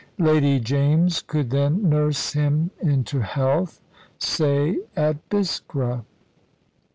[0.17, 3.79] Lady James could then nurse him into health,
[4.17, 6.05] say, at Biskra.